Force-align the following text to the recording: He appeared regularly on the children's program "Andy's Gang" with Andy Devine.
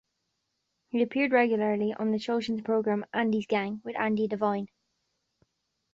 He 0.87 1.03
appeared 1.03 1.31
regularly 1.31 1.93
on 1.93 2.09
the 2.09 2.17
children's 2.17 2.63
program 2.63 3.05
"Andy's 3.13 3.45
Gang" 3.45 3.81
with 3.85 3.95
Andy 3.95 4.27
Devine. 4.27 4.67